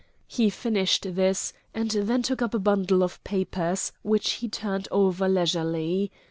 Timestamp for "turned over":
4.49-5.29